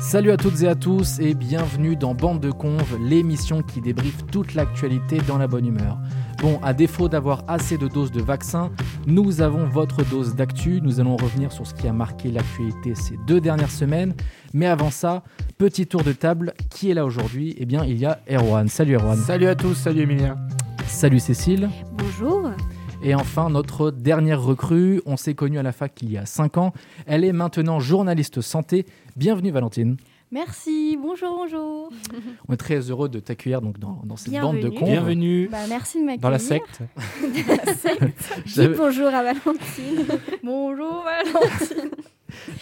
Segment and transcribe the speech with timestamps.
[0.00, 4.24] Salut à toutes et à tous et bienvenue dans Bande de Conve, l'émission qui débriefe
[4.32, 5.98] toute l'actualité dans la bonne humeur.
[6.40, 8.70] Bon, à défaut d'avoir assez de doses de vaccins,
[9.06, 10.80] nous avons votre dose d'actu.
[10.80, 14.14] Nous allons revenir sur ce qui a marqué l'actualité ces deux dernières semaines.
[14.54, 15.22] Mais avant ça,
[15.58, 16.54] petit tour de table.
[16.70, 17.54] Qui est là aujourd'hui?
[17.58, 18.68] Eh bien, il y a Erwan.
[18.68, 19.18] Salut Erwan.
[19.18, 20.38] Salut à tous, salut Emilien.
[20.86, 21.68] Salut Cécile.
[21.92, 22.50] Bonjour.
[23.02, 26.58] Et enfin, notre dernière recrue, on s'est connu à la fac il y a 5
[26.58, 26.72] ans.
[27.06, 28.84] Elle est maintenant journaliste santé.
[29.16, 29.96] Bienvenue Valentine.
[30.32, 31.90] Merci, bonjour, bonjour.
[32.48, 34.62] On est très heureux de t'accueillir donc dans, dans cette Bienvenue.
[34.62, 34.84] bande de cons.
[34.84, 36.20] Bienvenue Bah, merci de m'accueillir.
[36.22, 36.82] dans la secte.
[37.66, 38.04] La secte.
[38.46, 40.06] Dis J'avais- bonjour à Valentine.
[40.44, 41.90] bonjour Valentine.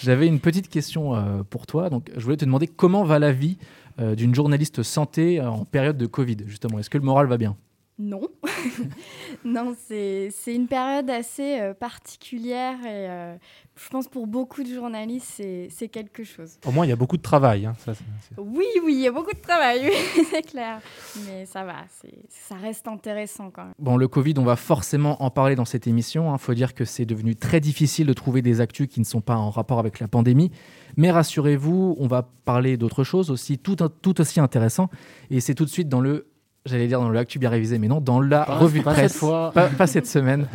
[0.01, 1.91] J'avais une petite question euh, pour toi.
[1.91, 3.59] Donc, je voulais te demander comment va la vie
[4.01, 6.79] euh, d'une journaliste santé euh, en période de Covid, justement?
[6.79, 7.55] Est-ce que le moral va bien?
[7.99, 8.23] Non.
[9.45, 13.37] non, c'est une période assez euh, particulière et euh,
[13.75, 16.59] je pense pour beaucoup de journalistes, c'est c'est quelque chose.
[16.65, 17.67] Au moins, il y a beaucoup de travail.
[17.67, 17.93] hein, ça,
[18.37, 19.81] Oui, oui, il y a beaucoup de travail,
[20.17, 20.81] oui, c'est clair.
[21.27, 21.87] Mais ça va,
[22.29, 23.75] ça reste intéressant quand même.
[23.81, 26.33] Bon, le Covid, on va forcément en parler dans cette émission.
[26.33, 29.21] Il faut dire que c'est devenu très difficile de trouver des actus qui ne sont
[29.21, 30.53] pas en rapport avec la pandémie.
[30.97, 34.89] Mais rassurez-vous, on va parler d'autre chose aussi, tout, tout aussi intéressant.
[35.31, 36.27] Et c'est tout de suite dans le,
[36.69, 38.93] j'allais dire dans le actu bien révisé, mais non, dans la Pas- revue de pas
[38.93, 39.13] presse.
[39.13, 39.51] cette fois.
[39.55, 40.47] Pas, pas cette semaine.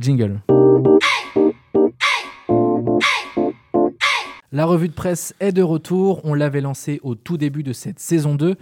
[0.00, 0.40] Jingle.
[4.52, 6.20] La revue de presse est de retour.
[6.24, 8.54] On l'avait lancée au tout début de cette saison 2.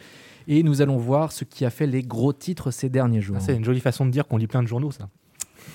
[0.48, 3.36] Et nous allons voir ce qui a fait les gros titres ces derniers jours.
[3.38, 5.08] Ah, c'est une jolie façon de dire qu'on lit plein de journaux, ça.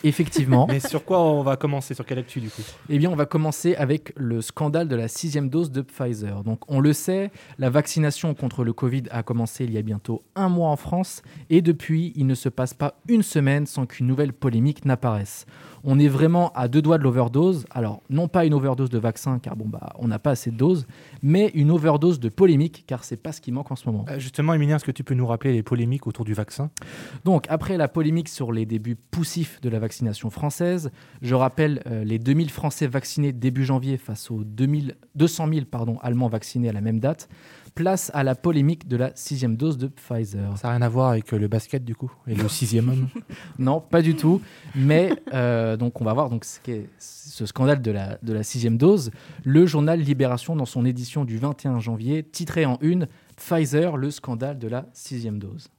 [0.03, 0.67] Effectivement.
[0.67, 1.93] Mais sur quoi on va commencer?
[1.93, 2.61] Sur quelle actu, du coup?
[2.89, 6.43] Eh bien, on va commencer avec le scandale de la sixième dose de Pfizer.
[6.43, 10.23] Donc, on le sait, la vaccination contre le Covid a commencé il y a bientôt
[10.35, 14.07] un mois en France, et depuis, il ne se passe pas une semaine sans qu'une
[14.07, 15.45] nouvelle polémique n'apparaisse.
[15.83, 17.65] On est vraiment à deux doigts de l'overdose.
[17.71, 20.57] Alors, non pas une overdose de vaccin, car bon, bah, on n'a pas assez de
[20.57, 20.85] doses,
[21.21, 24.05] mais une overdose de polémique, car c'est pas ce qui manque en ce moment.
[24.09, 26.69] Euh, Justement, Emilien, est-ce que tu peux nous rappeler les polémiques autour du vaccin?
[27.25, 29.88] Donc, après la polémique sur les débuts poussifs de la vaccination
[30.29, 30.91] française,
[31.21, 35.97] je rappelle euh, les 2000 Français vaccinés début janvier face aux 2000, 200 000 pardon,
[36.01, 37.29] Allemands vaccinés à la même date.
[37.75, 40.57] Place à la polémique de la sixième dose de Pfizer.
[40.57, 43.07] Ça n'a rien à voir avec euh, le basket, du coup, et le sixième homme.
[43.57, 44.41] Non, pas du tout.
[44.75, 49.11] Mais euh, donc, on va voir donc, ce, scandale de la, de la sixième dose.
[49.43, 53.07] Le journal Libération, dans son édition du 21 janvier, titré en une
[53.37, 55.69] Pfizer, le scandale de la sixième dose.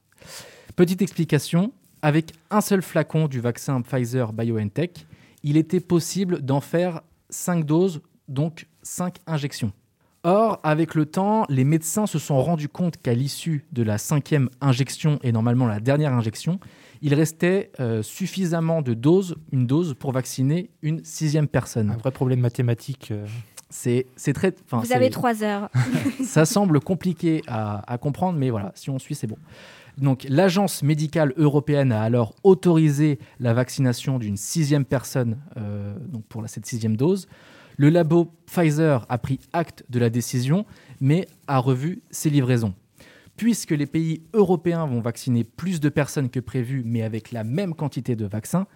[0.75, 5.05] Petite explication avec un seul flacon du vaccin Pfizer BioNTech,
[5.43, 9.71] il était possible d'en faire 5 doses, donc 5 injections.
[10.23, 14.49] Or, avec le temps, les médecins se sont rendus compte qu'à l'issue de la cinquième
[14.61, 16.59] injection et normalement la dernière injection,
[17.01, 21.89] il restait euh, suffisamment de doses, une dose pour vacciner une sixième personne.
[21.89, 23.09] Un vrai problème mathématique.
[23.09, 23.25] euh,
[23.71, 24.53] C'est très.
[24.69, 25.69] Vous avez trois heures.
[26.23, 29.37] ça semble compliqué à, à comprendre, mais voilà, si on suit, c'est bon.
[29.97, 36.47] Donc, l'agence médicale européenne a alors autorisé la vaccination d'une sixième personne euh, donc pour
[36.47, 37.27] cette sixième dose.
[37.77, 40.65] Le labo Pfizer a pris acte de la décision,
[40.99, 42.73] mais a revu ses livraisons.
[43.37, 47.73] Puisque les pays européens vont vacciner plus de personnes que prévu, mais avec la même
[47.73, 48.67] quantité de vaccins,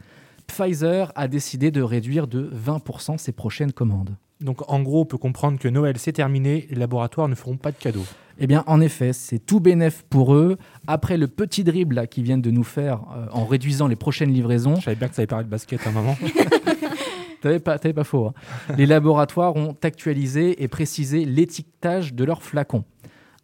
[0.48, 4.16] Pfizer a décidé de réduire de 20% ses prochaines commandes.
[4.42, 7.72] Donc, en gros, on peut comprendre que Noël, c'est terminé, les laboratoires ne feront pas
[7.72, 8.06] de cadeaux.
[8.38, 10.58] Eh bien, en effet, c'est tout bénef pour eux.
[10.88, 14.76] Après le petit dribble qu'ils viennent de nous faire euh, en réduisant les prochaines livraisons,
[14.76, 16.18] Je savais bien que ça allait parler de basket à un moment.
[17.42, 18.28] t'avais pas, pas faux.
[18.28, 18.34] hein.
[18.78, 22.84] Les laboratoires ont actualisé et précisé l'étiquetage de leurs flacons.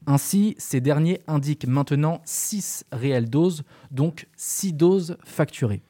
[0.08, 5.84] Ainsi, ces derniers indiquent maintenant 6 réelles doses, donc 6 doses facturées.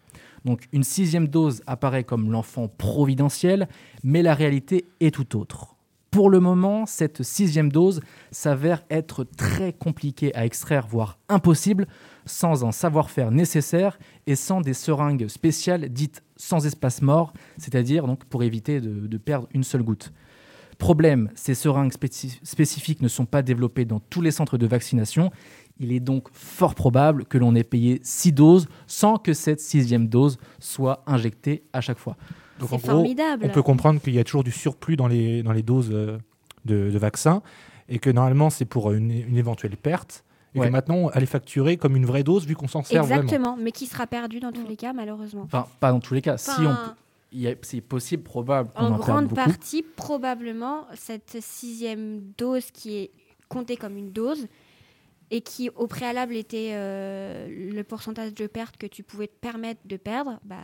[0.45, 3.67] Donc une sixième dose apparaît comme l'enfant providentiel,
[4.03, 5.75] mais la réalité est tout autre.
[6.09, 11.87] Pour le moment, cette sixième dose s'avère être très compliquée à extraire, voire impossible,
[12.25, 13.97] sans un savoir-faire nécessaire
[14.27, 19.47] et sans des seringues spéciales dites sans espace mort, c'est-à-dire pour éviter de, de perdre
[19.53, 20.11] une seule goutte.
[20.77, 25.31] Problème, ces seringues spécif- spécifiques ne sont pas développées dans tous les centres de vaccination.
[25.81, 30.07] Il est donc fort probable que l'on ait payé six doses sans que cette sixième
[30.07, 32.15] dose soit injectée à chaque fois.
[32.59, 33.45] Donc, en C'est gros, formidable.
[33.45, 36.17] on peut comprendre qu'il y a toujours du surplus dans les, dans les doses euh,
[36.65, 37.41] de, de vaccins
[37.89, 40.23] et que normalement, c'est pour une, une éventuelle perte.
[40.53, 40.67] Et Ouais.
[40.67, 43.21] que maintenant, elle est facturée comme une vraie dose vu qu'on s'en sert vraiment.
[43.23, 45.43] Exactement, mais qui sera perdu dans tous les cas, malheureusement.
[45.45, 46.35] Enfin, pas dans tous les cas.
[46.37, 46.75] si on,
[47.61, 53.11] c'est possible, probable en grande partie, probablement, cette sixième dose qui est
[53.47, 54.47] comptait comme une dose
[55.33, 59.79] et qui au préalable était euh, le pourcentage de perte que tu pouvais te permettre
[59.85, 60.57] de perdre, bah,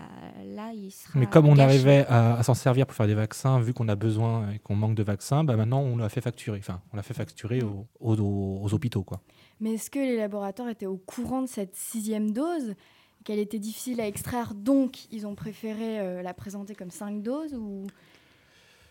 [0.46, 1.18] là il sera.
[1.18, 3.96] Mais comme on arrivait à, à s'en servir pour faire des vaccins, vu qu'on a
[3.96, 6.60] besoin et qu'on manque de vaccins, bah maintenant on l'a fait facturer.
[6.60, 9.22] Enfin, on l'a fait facturer aux, aux- aux hôpitaux, quoi.
[9.62, 12.76] Mais est-ce que les laboratoires étaient au courant de cette sixième dose
[13.24, 17.56] Qu'elle était difficile à extraire, donc ils ont préféré euh, la présenter comme cinq doses
[17.56, 17.88] ou...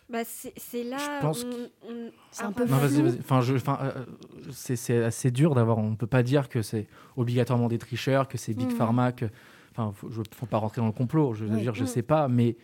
[0.09, 0.99] Bah, c'est là.
[0.99, 3.03] Je pense on- on- C'est un peu Non, vas-y, flou.
[3.05, 3.19] vas-y.
[3.19, 4.05] Enfin, je, enfin, euh,
[4.53, 5.79] c'est, c'est assez dur d'avoir.
[5.79, 6.87] On ne peut pas dire que c'est
[7.17, 8.77] obligatoirement des tricheurs, que c'est Big Mhm.
[8.77, 9.25] Pharma, que.
[9.73, 11.35] Enfin, faut, je, faut pas rentrer dans le complot.
[11.35, 11.63] Je veux Oui.
[11.63, 11.87] dire, je Mhm.
[11.89, 12.57] sais pas, mais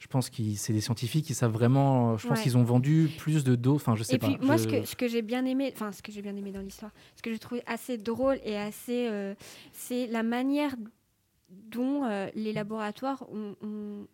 [0.00, 2.16] je pense que c'est des scientifiques qui savent vraiment.
[2.18, 2.42] Je pense Ouais.
[2.42, 3.76] qu'ils ont vendu plus de doses.
[3.76, 4.26] Enfin, je sais Et pas.
[4.26, 6.34] puis moi, Je- ce que, ce que j'ai bien aimé, enfin ce que j'ai bien
[6.36, 9.34] aimé dans l'histoire, ce que j'ai trouvé assez drôle et assez, euh,
[9.72, 10.74] c'est la manière
[11.70, 14.06] dont euh, les laboratoires ont- ont-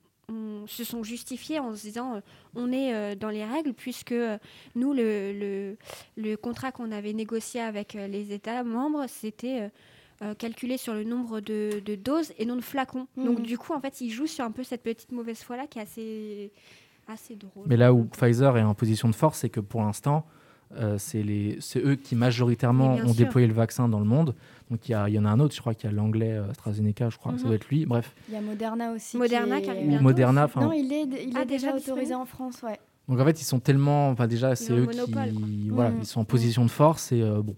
[0.66, 2.20] se sont justifiés en se disant euh,
[2.54, 4.38] on est euh, dans les règles puisque euh,
[4.74, 5.76] nous le, le,
[6.16, 9.68] le contrat qu'on avait négocié avec euh, les États membres c'était euh,
[10.22, 13.06] euh, calculé sur le nombre de, de doses et non de flacons.
[13.16, 13.46] Donc Mhm.
[13.46, 15.78] du coup en fait ils jouent sur un peu cette petite mauvaise foi là qui
[15.78, 16.52] est assez
[17.08, 17.64] assez drôle.
[17.66, 20.24] Mais là où Pfizer est en position de force, c'est que pour l'instant,
[20.76, 23.14] euh, c'est les- c'est eux qui majoritairement ont sûr.
[23.16, 24.34] déployé le vaccin dans le monde.
[24.70, 27.10] Donc il y, en a un autre, je crois qu'il y a l'anglais euh, AstraZeneca,
[27.10, 27.48] je crois que ça Mhm.
[27.48, 27.86] doit être lui.
[27.86, 29.16] Bref, Il y a Moderna aussi.
[29.16, 30.44] Moderna qui, arrive bientôt Moderna.
[30.44, 32.78] enfin, Non, il est, il Ah, est déjà déjà autorisé en France, ouais.
[33.08, 35.24] Donc en fait, ils sont tellement, enfin déjà, c'est eux quoi.
[35.26, 35.98] qui, voilà, Mhm.
[36.02, 37.56] ils sont en position de force et euh, bon.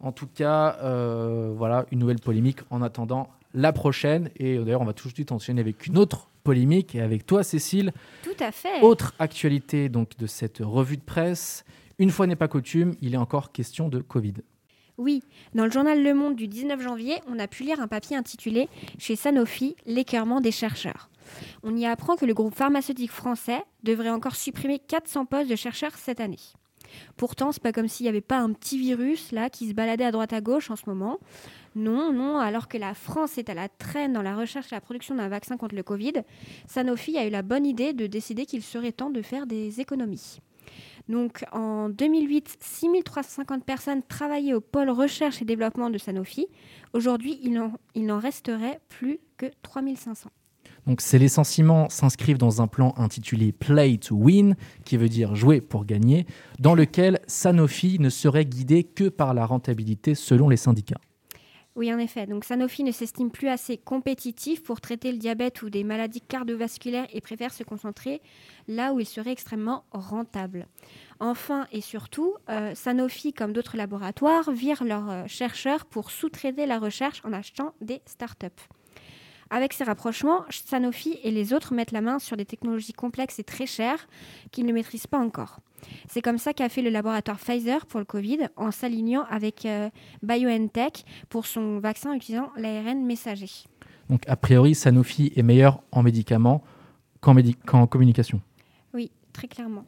[0.00, 4.30] En tout cas, euh, voilà, une nouvelle polémique en attendant la prochaine.
[4.36, 7.42] Et d'ailleurs, on va tout de suite enchaîner avec une autre polémique et avec toi,
[7.42, 7.92] Cécile.
[8.22, 8.80] Tout à fait.
[8.82, 11.64] Autre actualité donc de cette revue de presse.
[12.00, 14.32] Une fois n'est pas coutume, il est encore question de Covid.
[14.96, 15.22] Oui,
[15.54, 18.70] dans le journal Le Monde du 19 janvier, on a pu lire un papier intitulé
[18.98, 21.10] Chez Sanofi, l'écœurement des chercheurs.
[21.62, 25.94] On y apprend que le groupe pharmaceutique français devrait encore supprimer 400 postes de chercheurs
[25.94, 26.38] cette année.
[27.18, 30.04] Pourtant, c'est pas comme s'il n'y avait pas un petit virus là qui se baladait
[30.04, 31.18] à droite à gauche en ce moment.
[31.76, 34.80] Non, non, alors que la France est à la traîne dans la recherche et la
[34.80, 36.14] production d'un vaccin contre le Covid,
[36.66, 40.40] Sanofi a eu la bonne idée de décider qu'il serait temps de faire des économies.
[41.10, 46.46] Donc en 2008, 6350 personnes travaillaient au pôle recherche et développement de Sanofi.
[46.92, 50.30] Aujourd'hui, il en, il n'en resterait plus que 3500.
[50.86, 54.54] Donc ces licenciements s'inscrivent dans un plan intitulé Play to Win,
[54.84, 56.26] qui veut dire jouer pour gagner,
[56.60, 61.00] dans lequel Sanofi ne serait guidé que par la rentabilité selon les syndicats.
[61.80, 62.26] Oui, en effet.
[62.26, 67.06] Donc Sanofi ne s'estime plus assez compétitif pour traiter le diabète ou des maladies cardiovasculaires
[67.10, 68.20] et préfère se concentrer
[68.68, 70.66] là où il serait extrêmement rentable.
[71.20, 76.78] Enfin et surtout, euh, Sanofi, comme d'autres laboratoires, virent leurs euh, chercheurs pour sous-traiter la
[76.78, 78.46] recherche en achetant des startups.
[79.50, 83.44] Avec ces rapprochements, Sanofi et les autres mettent la main sur des technologies complexes et
[83.44, 84.06] très chères
[84.52, 85.58] qu'ils ne maîtrisent pas encore.
[86.08, 89.90] C'est comme ça qu'a fait le laboratoire Pfizer pour le Covid en s'alignant avec euh,
[90.22, 93.50] BioNTech pour son vaccin utilisant l'ARN messager.
[94.08, 96.62] Donc a priori, Sanofi est meilleur en médicaments
[97.20, 98.40] qu'en médi- qu'en communication.
[98.94, 99.84] Oui, très clairement.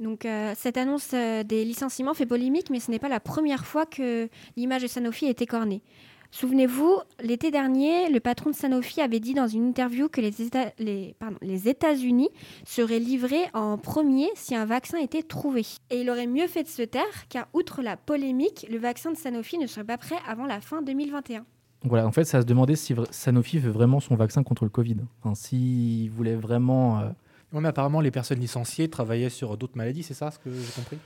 [0.00, 3.66] Donc euh, cette annonce euh, des licenciements fait polémique, mais ce n'est pas la première
[3.66, 5.82] fois que l'image de Sanofi a été cornée.
[6.32, 10.72] Souvenez-vous, l'été dernier, le patron de Sanofi avait dit dans une interview que les, Éta-
[10.78, 12.28] les, pardon, les États-Unis
[12.64, 15.66] seraient livrés en premier si un vaccin était trouvé.
[15.90, 19.16] Et il aurait mieux fait de se taire, car outre la polémique, le vaccin de
[19.16, 21.38] Sanofi ne serait pas prêt avant la fin 2021.
[21.40, 21.46] Donc
[21.84, 24.98] voilà, en fait, ça se demandait si Sanofi veut vraiment son vaccin contre le Covid.
[25.22, 27.00] Enfin, s'il voulait vraiment...
[27.00, 27.08] euh,
[27.52, 30.72] Ouais, mais apparemment, les personnes licenciées travaillaient sur d'autres maladies, c'est ça ce que j'ai
[30.76, 30.98] compris?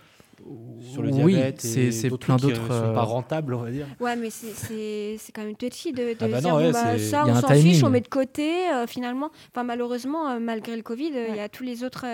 [0.80, 2.70] Sur le oui, diabète c'est et c'est d'autres plein d'autres...
[2.70, 3.86] euh, sont euh, pas rentables, on va dire.
[4.00, 6.64] Ouais, mais c'est- c'est c'est quand même touchy de, de Ah bah dire non, bon,
[6.66, 8.68] ouais, bah, ça, on s'en fiche, on met de côté.
[8.72, 11.36] euh, finalement, enfin malheureusement, euh, malgré le Covid, il Ouais.
[11.36, 12.04] y a tous les autres,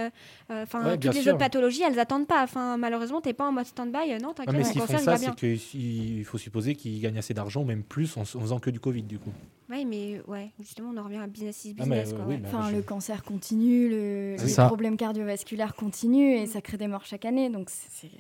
[0.51, 1.31] enfin Ouais, bien toutes les sûr.
[1.33, 2.43] autres pathologies, elles attendent pas.
[2.43, 4.13] Enfin malheureusement, t'es pas en mode stand-by.
[4.13, 5.35] euh, non, t'inquiète, mais mon s'ils font ça, va c'est bien.
[5.35, 9.19] qu'il faut supposer qu'ils gagnent assez d'argent, même plus, en, faisant que du Covid, du
[9.19, 9.33] coup.
[9.71, 12.13] Ouais, mais ouais, justement, on en revient à business is Ah, mais, business.
[12.13, 12.41] euh, quoi, oui, ouais.
[12.41, 14.67] bah, Enfin, je- le cancer continue, le, ça.
[14.67, 18.11] problèmes cardiovasculaires continuent et ça crée des morts chaque année, donc c'est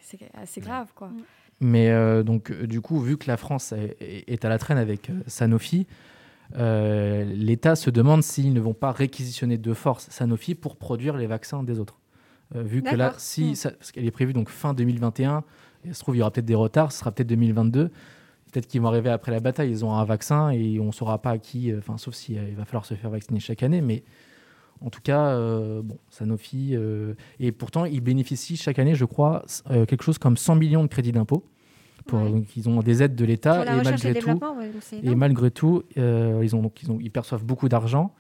[0.40, 1.08] assez grave, quoi.
[1.08, 1.22] Mm.
[1.62, 3.96] Mais euh, donc, euh, du coup, vu que la France est,
[4.28, 5.87] est à la traîne avec euh, Sanofi,
[6.56, 11.26] euh, l'État se demande s'ils ne vont pas réquisitionner de force Sanofi pour produire les
[11.26, 12.00] vaccins des autres.
[12.57, 13.54] Euh, vu que là, si, Mm.
[13.54, 15.45] ça- parce qu'elle est prévue donc fin 2021,
[15.85, 17.90] et il se trouve il y aura peut-être des retards, ce sera peut-être 2022.
[18.52, 21.23] Peut-être qu'ils vont arriver après la bataille, ils ont un vaccin et on ne saura
[21.23, 23.62] pas à qui, euh, enfin sauf si euh, il va falloir se faire vacciner chaque
[23.62, 24.02] année, mais
[24.85, 29.45] en tout cas, euh, bon, Sanofi, euh, et pourtant ils bénéficient chaque année, je crois,
[29.71, 31.45] euh, quelque chose comme 100 millions de crédits d'impôt.
[32.12, 32.30] Ouais.
[32.30, 34.28] donc, ils ont des aides de l'État et malgré tout,
[34.59, 34.71] ouais,
[35.04, 38.14] et malgré tout, ils, ont, donc, ils, ont, ils perçoivent beaucoup d'argent,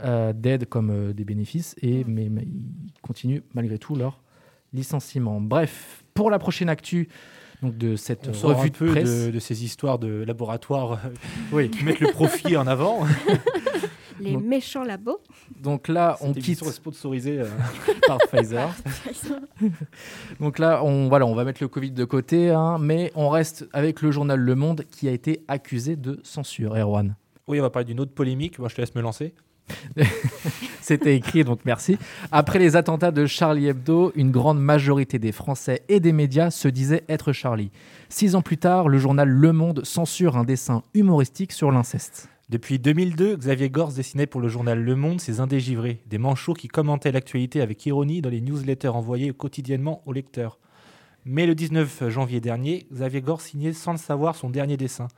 [0.00, 2.08] euh, d'aides comme euh, des bénéfices, et, Mm.
[2.08, 4.20] mais, mais ils continuent malgré tout leur
[4.72, 5.40] licenciements.
[5.40, 7.08] Bref, pour la prochaine actu
[7.62, 9.26] donc de cette On sort revue un peu de presse.
[9.26, 11.08] de, de ces histoires de laboratoire euh,
[11.52, 13.04] oui, qui mettent le profit en avant.
[14.20, 15.20] Les Donc- méchants labos.
[15.60, 17.40] Donc là, on quitte sponsorisée.
[17.40, 17.46] euh,
[18.08, 18.68] par Pfizer.
[20.40, 23.68] Donc là, on, voilà, on va mettre le Covid de côté, hein, mais on reste
[23.72, 26.76] avec le journal Le Monde qui a été accusé de censure.
[26.76, 27.14] Erwan.
[27.46, 28.58] Oui, on va parler d'une autre polémique.
[28.58, 29.34] Moi, je te laisse me lancer.
[30.80, 31.98] C'était écrit, donc merci.
[32.32, 36.68] Après les attentats de Charlie Hebdo, une grande majorité des Français et des médias se
[36.68, 37.70] disaient être Charlie.
[38.08, 42.28] Six ans plus tard, le journal Le Monde censure un dessin humoristique sur l'inceste.
[42.48, 46.68] Depuis 2002, Xavier Gors dessinait pour le journal Le Monde ses indégivrés, des manchots qui
[46.68, 50.58] commentaient l'actualité avec ironie dans les newsletters envoyés quotidiennement aux lecteurs.
[51.26, 55.08] Mais le 19 janvier dernier, Xavier Gors signait sans le savoir son dernier dessin.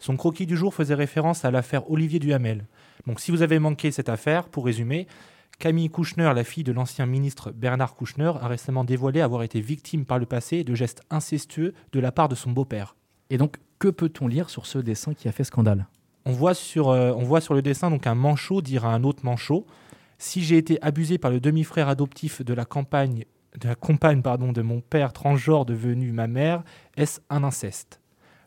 [0.00, 2.66] Son croquis du jour faisait référence à l'affaire Olivier Duhamel.
[3.06, 5.06] Donc si vous avez manqué cette affaire, pour résumer,
[5.58, 10.06] Camille Kouchner, la fille de l'ancien ministre Bernard Kouchner, a récemment dévoilé avoir été victime
[10.06, 12.96] par le passé de gestes incestueux de la part de son beau-père.
[13.28, 15.86] Et donc, que peut-on lire sur ce dessin qui a fait scandale?
[16.24, 19.04] On voit, sur, euh, on voit sur le dessin donc un manchot dire à un
[19.04, 19.66] autre manchot
[20.18, 23.24] Si j'ai été abusé par le demi-frère adoptif de la campagne
[23.58, 26.62] de la compagne pardon, de mon père transgenre devenu ma mère,
[26.96, 27.99] est-ce un inceste?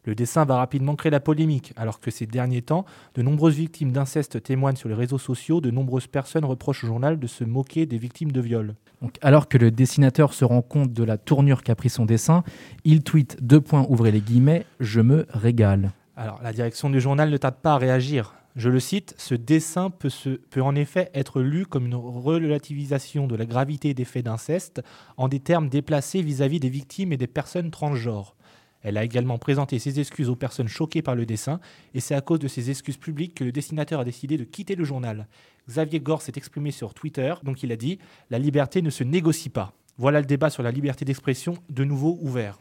[0.05, 3.91] Le dessin va rapidement créer la polémique, alors que ces derniers temps, de nombreuses victimes
[3.91, 7.85] d'inceste témoignent sur les réseaux sociaux, de nombreuses personnes reprochent au journal de se moquer
[7.85, 8.75] des victimes de viol.
[9.01, 12.43] Donc, alors que le dessinateur se rend compte de la tournure qu'a pris son dessin,
[12.83, 15.91] il tweet deux points, ouvrez les guillemets, je me régale.
[16.15, 18.35] Alors, la direction du journal ne tarde pas à réagir.
[18.55, 23.25] Je le cite, ce dessin peut, se- peut en effet être lu comme une relativisation
[23.25, 24.83] de la gravité des faits d'inceste
[25.17, 28.35] en des termes déplacés vis-à-vis des victimes et des personnes transgenres.
[28.83, 31.59] Elle a également présenté ses excuses aux personnes choquées par le dessin,
[31.93, 34.75] et c'est à cause de ces excuses publiques que le dessinateur a décidé de quitter
[34.75, 35.27] le journal.
[35.69, 37.97] Xavier Gore s'est exprimé sur Twitter, donc il a dit
[38.29, 39.73] La liberté ne se négocie pas.
[39.97, 42.59] Voilà le débat sur la liberté d'expression, de nouveau ouvert.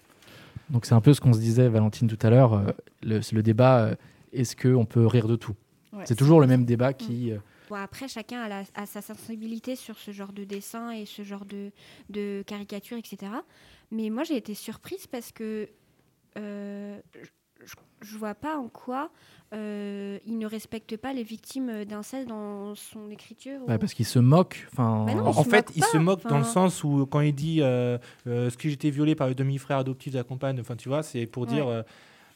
[0.71, 2.71] Donc c'est un peu ce qu'on se disait, Valentine, tout à l'heure, euh,
[3.03, 3.95] le, débat, euh,
[4.33, 5.55] est-ce qu'on peut rire de tout?
[5.93, 7.33] Ouais, C'est toujours le même débat qui...
[7.33, 7.39] euh,
[7.69, 11.23] Bon, après, chacun a, la- a sa sensibilité sur ce genre de dessin et ce
[11.23, 11.71] genre de,
[12.11, 13.33] de caricature, etc.
[13.91, 15.69] Mais moi, j'ai été surprise parce que
[16.37, 19.11] je, je vois pas en quoi
[19.55, 23.61] euh, il ne respecte pas les victimes d'inceste dans son écriture.
[23.69, 24.67] ouais, ou- parce qu'il se moque.
[24.73, 26.83] Enfin, Bah non, En, il en se fait, moque il se moque dans le sens
[26.85, 30.19] où quand il dit euh, euh, ce que j'étais violé par le demi-frère adoptif de
[30.19, 31.75] la compagne, enfin tu vois, c'est pour dire Ouais.
[31.75, 31.83] euh,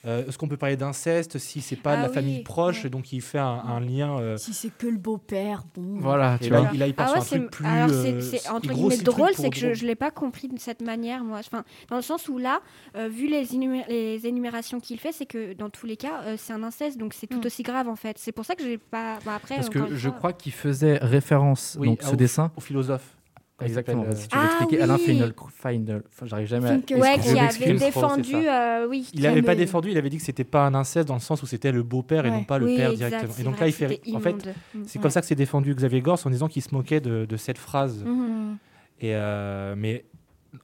[0.06, 2.84] euh, est-ce qu'on peut parler d'inceste si c'est pas de Ah la oui, famille proche,
[2.84, 2.90] ouais.
[2.90, 4.18] donc il fait un, un lien.
[4.20, 5.98] euh, Si c'est que le beau-père, bon.
[5.98, 6.70] Voilà, tu là, vois.
[6.72, 7.66] il- là, il part Ah ouais, sur un c'est truc plus.
[7.66, 10.82] alors euh, il entre guillemets drôle, c'est que je, je l'ai pas compris de cette
[10.82, 11.38] manière, moi.
[11.40, 12.60] Enfin, dans le sens où là,
[12.96, 16.36] euh, vu les, énumé- les énumérations qu'il fait, c'est que dans tous les cas, euh,
[16.38, 17.46] c'est un inceste, donc c'est tout Mm.
[17.46, 18.16] aussi grave en fait.
[18.18, 19.18] C'est pour ça que j'ai pas.
[19.25, 22.16] bon, après, Parce que je fois, crois qu'il faisait référence, Oui, donc ah, ce au-
[22.16, 22.52] dessin.
[22.56, 23.15] Au philosophe.
[23.62, 24.04] Exactement.
[24.14, 25.00] Si euh, tu veux Ah expliquer, Alain oui.
[25.00, 26.72] Final, Final, enfin, j'arrive jamais à.
[26.72, 26.76] Ouais,
[27.14, 27.18] expliquer.
[27.22, 28.80] qui avait c'est défendu, ça.
[28.82, 29.08] euh, oui.
[29.14, 31.14] Il qui n'avait pas avait- défendu, il avait dit que c'était pas un inceste dans
[31.14, 33.32] le sens où c'était le beau-père et non pas le père exact, directement.
[33.34, 34.00] c'est Et donc vrai là, il fait.
[34.14, 34.54] En fait, immonde.
[34.75, 34.82] Mm.
[34.86, 37.36] c'est comme ça que c'est défendu Xavier Gors en disant qu'il se moquait de, de
[37.38, 38.04] cette phrase.
[38.04, 38.12] Mhm.
[38.52, 38.58] Mm.
[39.00, 40.04] Et euh, mais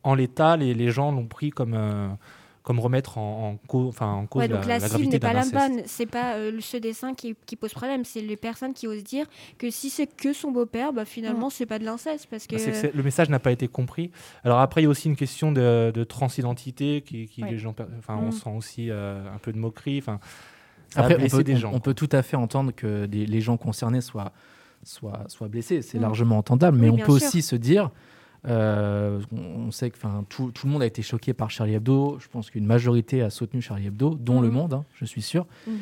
[0.03, 2.09] en l'état, les, les gens l'ont pris comme, euh,
[2.63, 5.33] comme remettre en, en, enfin, en cause Ouais, donc la, la cible gravité n'est pas
[5.33, 5.83] la bonne.
[5.87, 8.05] C'est pas euh, ce dessin qui, qui pose problème.
[8.05, 9.27] C'est les personnes qui osent dire
[9.59, 12.29] que si c'est que son beau-père, bah, finalement, c'est pas de l'inceste.
[12.31, 12.55] Parce que.
[12.57, 14.11] Bah, que le message n'a pas été compris.
[14.45, 17.51] Alors après, il y a aussi une question de, de transidentité qui, qui Ouais.
[17.51, 18.33] les gens, enfin, on Mm.
[18.33, 19.99] sent aussi euh, un peu de moquerie.
[19.99, 20.21] Enfin,
[20.95, 21.73] Après, on blessé peut, des gens.
[21.75, 24.31] on peut tout à fait entendre que des- les gens concernés soient,
[24.85, 25.83] soient, soient blessés.
[25.83, 26.03] C'est Mm.
[26.03, 26.79] largement entendable.
[26.79, 27.27] Mais Oui, on peut sûr.
[27.29, 27.91] aussi se dire.
[28.47, 29.97] Euh, on on sait que
[30.29, 32.19] tout, tout le monde a été choqué par Charlie Hebdo.
[32.21, 34.43] Je pense qu'une majorité a soutenu Charlie Hebdo, dont Mhm.
[34.43, 35.47] le monde, hein, je suis sûr.
[35.67, 35.75] Mhm.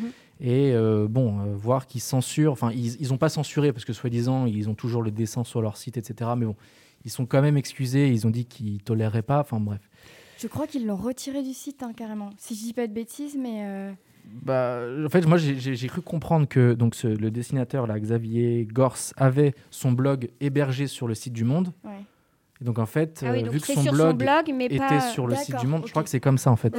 [0.42, 4.46] Et euh, bon, euh, voir qu'ils censurent, enfin, ils n'ont pas censuré parce que soi-disant,
[4.46, 6.30] ils ont toujours le dessin sur leur site, etc.
[6.36, 6.56] Mais bon,
[7.04, 8.08] ils sont quand même excusés.
[8.08, 9.40] Ils ont dit qu'ils toléreraient pas.
[9.40, 9.80] Enfin, bref.
[10.38, 12.30] Je crois qu'ils l'ont retiré du site, hein, carrément.
[12.38, 13.92] Si je dis pas de bêtises, mais.
[14.42, 18.96] Bah, en fait, moi, j'ai- cru comprendre que donc ce- le dessinateur, là, Xavier Gors,
[19.16, 21.72] avait son blog hébergé sur le site du Monde.
[21.84, 21.90] ouais.
[22.60, 24.52] Et donc, en fait, Ah oui, euh, donc vu que son sur blog, son blog,
[24.54, 25.00] mais était pas.
[25.00, 26.74] sur le site du Monde, je crois que c'est comme ça, en fait.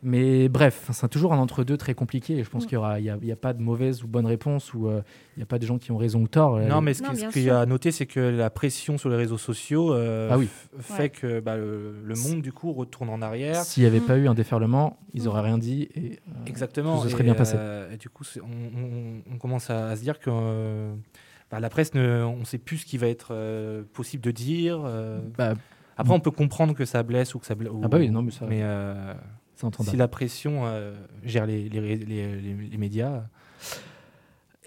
[0.00, 2.34] Mais bref, c'est toujours un entre-deux très compliqué.
[2.38, 2.68] Et je pense Mm.
[2.68, 5.02] qu'il n'y y a, y pas de mauvaise ou bonne réponse, ou euh,
[5.36, 6.56] il n'y a pas de gens qui ont raison ou tort.
[6.60, 7.54] Non, Euh, mais ce qu'il y sûr.
[7.56, 10.48] a à noter, c'est que la pression sur les réseaux sociaux euh, Ah oui.
[10.78, 11.08] fait Ouais.
[11.08, 13.56] que bah, le, le monde, du coup, retourne en arrière.
[13.64, 14.06] S'il n'y avait Mm.
[14.06, 15.24] pas eu un déferlement, ils Mm.
[15.24, 15.88] n'auraient rien dit.
[15.96, 16.98] Et, euh, Exactement.
[16.98, 17.56] Tout se serait et, bien passé.
[17.58, 20.94] euh, et du coup, on, on- on commence à, à se dire que euh,
[21.50, 24.30] bah, la presse, ne, on ne sait plus ce qui va être euh, possible de
[24.30, 24.82] dire.
[24.84, 25.20] euh.
[25.36, 25.54] bah,
[25.96, 27.72] Après, on peut comprendre que ça blesse ou que ça blesse.
[27.82, 29.14] Ah bah oui, non, mais ça- euh,
[29.56, 29.90] c'est entendable.
[29.90, 33.22] si la pression euh, gère les, les, les- les- médias.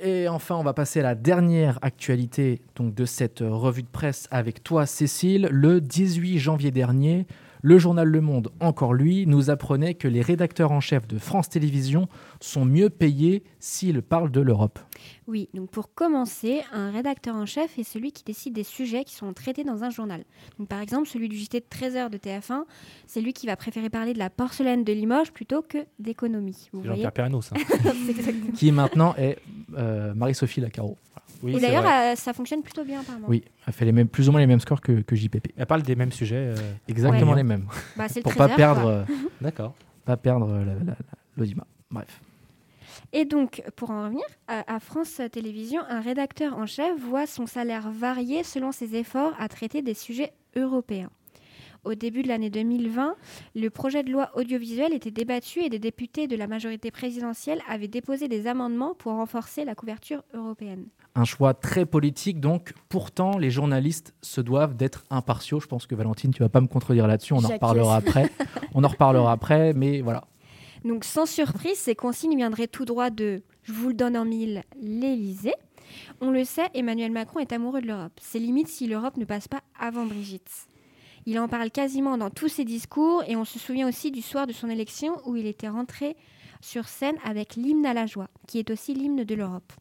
[0.03, 3.87] Et enfin, on va passer à la dernière actualité donc, de cette euh, revue de
[3.87, 5.47] presse avec toi, Cécile.
[5.51, 7.27] Le 18 janvier dernier,
[7.61, 11.49] le journal Le Monde, encore lui, nous apprenait que les rédacteurs en chef de France
[11.49, 12.07] Télévisions
[12.39, 14.79] sont mieux payés s'ils parlent de l'Europe.
[15.27, 19.15] Oui, donc pour commencer, un rédacteur en chef est celui qui décide des sujets qui
[19.15, 20.23] sont traités dans un journal.
[20.59, 22.63] Donc par exemple, celui du JT de 13h de TF1,
[23.07, 26.69] c'est lui qui va préférer parler de la porcelaine de Limoges plutôt que d'économie.
[26.83, 27.55] Jean-Pierre ça.
[28.55, 29.37] Qui maintenant est
[29.77, 30.97] euh, Marie-Sophie Lacaro.
[31.43, 33.27] Oui, Et d'ailleurs, euh, ça fonctionne plutôt bien apparemment.
[33.27, 35.53] Oui, elle fait les mêmes, plus ou moins les mêmes scores que, que JPP.
[35.57, 36.35] Elle parle des mêmes sujets.
[36.57, 37.37] euh, Exactement Ouais.
[37.37, 37.65] les mêmes.
[37.97, 38.91] Bah, c'est le Pour pas 13h, perdre, quoi.
[38.91, 39.05] euh,
[39.41, 39.73] D'accord.
[40.05, 40.95] pas perdre euh, la- la- la-
[41.37, 41.65] l'audimat.
[41.89, 42.21] Bref.
[43.13, 47.45] Et donc, pour en revenir, à, à France Télévisions, un rédacteur en chef voit son
[47.45, 51.09] salaire varier selon ses efforts à traiter des sujets européens.
[51.83, 53.15] Au début de l'année 2020,
[53.55, 57.87] le projet de loi audiovisuel était débattu et des députés de la majorité présidentielle avaient
[57.87, 60.85] déposé des amendements pour renforcer la couverture européenne.
[61.13, 65.59] Un choix très politique, donc pourtant les journalistes se doivent d'être impartiaux.
[65.59, 68.31] Je pense que Valentine, tu vas pas me contredire là-dessus, on en reparlera après.
[68.73, 70.23] on en reparlera après, mais voilà.
[70.85, 74.63] Donc, sans surprise, ces consignes viendraient tout droit de Je vous le donne en mille,
[74.81, 75.53] l'Élysée.
[76.21, 78.13] On le sait, Emmanuel Macron est amoureux de l'Europe.
[78.21, 80.49] C'est limite si l'Europe ne passe pas avant Brigitte.
[81.25, 84.47] Il en parle quasiment dans tous ses discours et on se souvient aussi du soir
[84.47, 86.15] de son élection où il était rentré
[86.61, 89.73] sur scène avec l'hymne à la joie, qui est aussi l'hymne de l'Europe.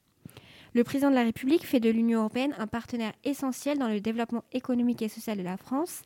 [0.73, 4.45] Le président de la République fait de l'Union européenne un partenaire essentiel dans le développement
[4.53, 6.03] économique et social de la France.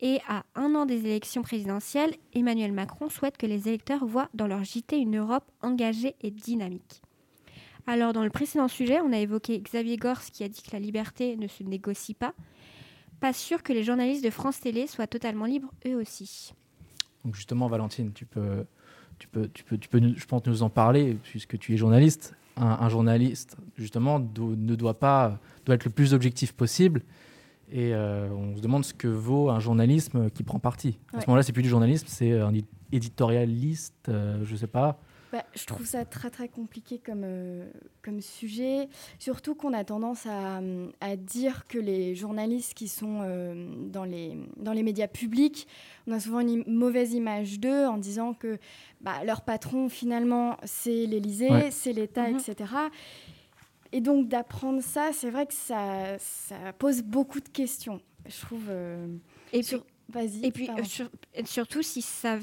[0.00, 4.46] Et à un an des élections présidentielles, Emmanuel Macron souhaite que les électeurs voient dans
[4.46, 7.02] leur JT une Europe engagée et dynamique.
[7.88, 10.80] Alors, dans le précédent sujet, on a évoqué Xavier Gors qui a dit que la
[10.80, 12.34] liberté ne se négocie pas.
[13.20, 16.52] Pas sûr que les journalistes de France Télé soient totalement libres eux aussi.
[17.24, 18.66] Donc justement, Valentine, tu peux,
[19.18, 22.34] tu peux, tu peux, tu peux, je pense, nous en parler, puisque tu es journaliste.
[22.58, 27.02] Un, un journaliste, justement, do- ne doit pas, doit être le plus objectif possible.
[27.70, 30.98] Et euh, on se demande ce que vaut un journalisme qui prend parti.
[31.12, 34.98] À ce moment-là, c'est plus du journalisme, c'est un édi- éditorialiste, euh, je sais pas.
[35.36, 37.68] Bah, je trouve ça très très compliqué comme, euh,
[38.02, 40.60] comme sujet, surtout qu'on a tendance à,
[41.02, 45.68] à dire que les journalistes qui sont euh, dans, les, dans les médias publics,
[46.06, 48.58] on a souvent une mauvaise image d'eux en disant que
[49.02, 51.70] bah, leur patron finalement c'est l'Élysée, Ouais.
[51.70, 52.38] c'est l'État, Mhm.
[52.38, 52.70] etc.
[53.92, 58.00] Et donc d'apprendre ça, c'est vrai que ça, ça pose beaucoup de questions.
[58.26, 58.64] Je trouve...
[58.70, 59.06] euh,
[59.52, 60.44] Et sur- puis, Vas-y.
[60.46, 61.10] et puis euh, sur-
[61.44, 62.38] surtout si ça,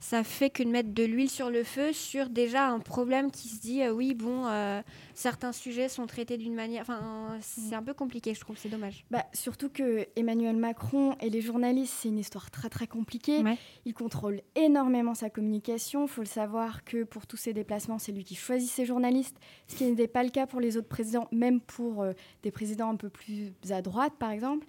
[0.00, 3.48] ça fait que de mettre de l'huile sur le feu sur déjà un problème qui
[3.48, 4.82] se dit euh, oui bon euh,
[5.14, 9.04] certains sujets sont traités d'une manière, enfin c'est un peu compliqué je trouve c'est dommage.
[9.10, 13.40] Bah, surtout que Emmanuel Macron et les journalistes, c'est une histoire très très compliquée.
[13.42, 13.58] Ouais.
[13.84, 16.04] Il contrôle énormément sa communication.
[16.04, 19.36] Il faut le savoir que pour tous ses déplacements, c'est lui qui choisit ses journalistes,
[19.68, 22.90] ce qui n'était pas le cas pour les autres présidents, même pour euh, des présidents
[22.90, 24.66] un peu plus à droite, par exemple.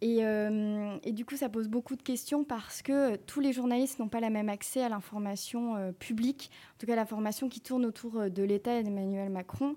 [0.00, 3.98] Et, euh, et du coup, ça pose beaucoup de questions parce que tous les journalistes
[3.98, 7.84] n'ont pas le même accès à l'information euh, publique, en tout cas l'information qui tourne
[7.84, 9.74] autour euh, de l'État et d'Emmanuel Macron.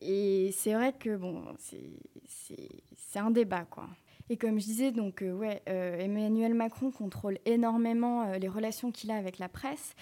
[0.00, 1.78] Et c'est vrai que bon, c'est-
[3.18, 3.88] un débat, quoi.
[4.28, 9.38] Et comme je disais, donc, ouais, Emmanuel Macron contrôle énormément les relations qu'il a avec
[9.38, 9.94] la presse.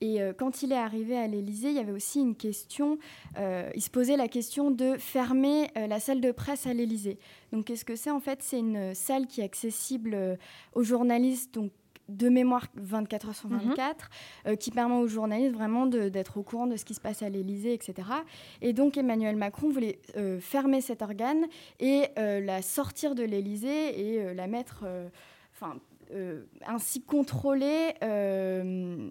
[0.00, 2.98] Et euh, quand il est arrivé à l'Élysée, il y avait aussi une question,
[3.38, 7.18] euh, il se posait la question de fermer euh, la salle de presse à l'Élysée.
[7.52, 10.38] Donc qu'est-ce que c'est En fait, c'est une salle qui est accessible
[10.74, 11.70] aux journalistes, donc
[12.08, 13.58] de mémoire 24 heures sur Mhm.
[13.70, 14.10] 24,
[14.46, 17.28] euh, qui permet aux journalistes vraiment d'être au courant de ce qui se passe à
[17.28, 18.08] l'Élysée, etc.
[18.62, 21.46] Et donc Emmanuel Macron voulait euh, fermer cet organe
[21.80, 24.84] et euh, la sortir de l'Élysée et la mettre,
[25.54, 25.76] enfin,
[26.66, 29.08] ainsi contrôler, euh,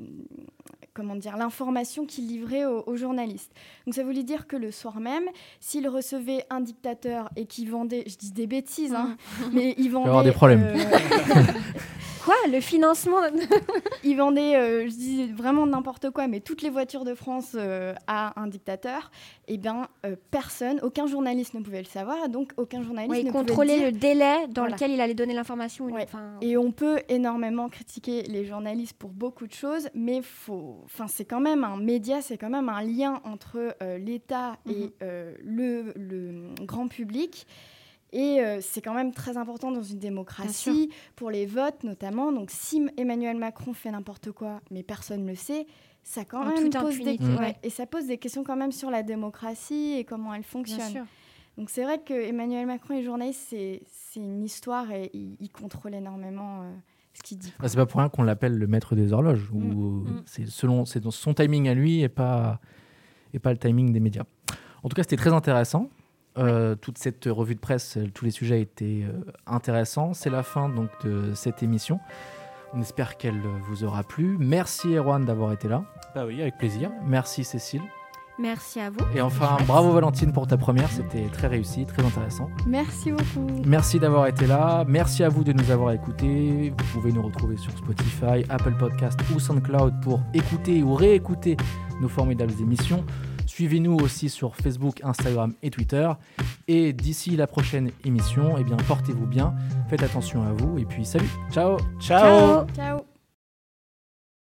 [0.93, 3.51] comment dire, l'information qu'il livrait aux, aux journalistes.
[3.85, 5.25] Donc ça voulait dire que le soir même,
[5.59, 9.17] s'il recevait un dictateur et qu'il vendait, je dis des bêtises, hein,
[9.51, 10.65] mais il vendait, avoir des problèmes.
[12.25, 13.17] Quoi le financement
[14.03, 17.93] il vendait, euh, je dis vraiment n'importe quoi, mais toutes les voitures de France euh,
[18.07, 19.11] à un dictateur,
[19.47, 23.27] eh bien, euh, personne, aucun journaliste ne pouvait le savoir, donc aucun journaliste Ouais, ne
[23.27, 23.85] il pouvait contrôlait dire.
[23.85, 24.73] le délai dans Voilà.
[24.75, 25.87] lequel il allait donner l'information.
[25.87, 26.03] une- Ouais.
[26.05, 31.05] enfin, Et on peut énormément critiquer les journalistes pour beaucoup de choses, mais faut, enfin,
[31.07, 34.91] c'est quand même un média, c'est quand même un lien entre l'État et Mhm.
[35.03, 37.45] euh, le, le grand public.
[38.17, 42.31] Et euh, c'est quand même très important dans une démocratie, pour les votes notamment.
[42.31, 45.67] Donc si Emmanuel Macron fait n'importe quoi, mais personne ne le sait,
[46.01, 48.89] ça quand En même pose des, ouais, et ça pose des questions quand même sur
[48.89, 50.89] la démocratie et comment elle bien fonctionne.
[50.91, 51.03] sûr.
[51.57, 55.35] Donc c'est vrai que Emmanuel Macron et les journalistes, c'est c'est une histoire et il,
[55.41, 56.71] il contrôle énormément euh,
[57.13, 57.51] ce qu'il dit.
[57.51, 57.65] quoi.
[57.65, 59.49] Ah, c'est pas pour rien qu'on l'appelle le maître des horloges.
[59.51, 60.23] Ou Mm.
[60.25, 62.59] c'est selon c'est dans son timing à lui et pas
[63.33, 64.23] et pas le timing des médias.
[64.83, 65.89] En tout cas, c'était très intéressant.
[66.37, 70.13] Euh, toute cette revue de presse, euh, tous les sujets étaient euh, intéressants.
[70.13, 71.99] C'est la fin donc de cette émission.
[72.73, 74.35] On espère qu'elle vous aura plu.
[74.37, 75.85] Merci Erwan d'avoir été là.
[76.13, 76.91] Bah oui, avec plaisir.
[77.05, 77.81] Merci Cécile.
[78.37, 78.99] Merci à vous.
[79.15, 80.89] Et enfin, bravo Valentine pour ta première.
[80.89, 82.49] C'était très réussi, très intéressant.
[82.67, 83.47] Merci beaucoup.
[83.65, 84.83] Merci d'avoir été là.
[84.89, 86.73] Merci à vous de nous avoir écoutés.
[86.77, 91.55] Vous pouvez nous retrouver sur Spotify, Apple Podcast ou SoundCloud pour écouter ou réécouter
[92.01, 93.05] nos formidables émissions.
[93.45, 96.09] Suivez-nous aussi sur Facebook, Instagram et Twitter.
[96.67, 99.53] Et d'ici la prochaine émission, eh bien, portez-vous bien,
[99.89, 102.65] faites attention à vous et puis salut, ciao Ciao.
[102.75, 103.14] Ciao.